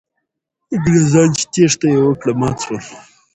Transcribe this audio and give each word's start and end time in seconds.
انګریزان 0.73 1.29
چې 1.37 1.43
تېښته 1.53 1.87
یې 1.93 1.99
وکړه، 2.03 2.33
مات 2.39 2.57
سول. 2.63 2.77